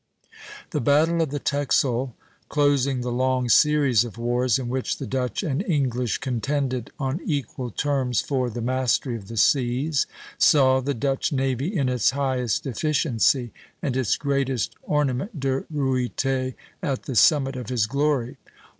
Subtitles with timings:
[0.71, 2.15] The battle of the Texel,
[2.49, 7.69] closing the long series of wars in which the Dutch and English contended on equal
[7.69, 10.07] terms for the mastery of the seas,
[10.39, 17.03] saw the Dutch navy in its highest efficiency, and its greatest ornament, De Ruyter, at
[17.03, 18.37] the summit of his glory.